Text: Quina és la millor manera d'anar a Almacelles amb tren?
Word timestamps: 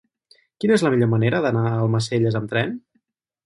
Quina 0.63 0.75
és 0.77 0.83
la 0.87 0.93
millor 0.93 1.11
manera 1.11 1.43
d'anar 1.47 1.67
a 1.75 1.77
Almacelles 1.85 2.41
amb 2.41 2.53
tren? 2.55 2.77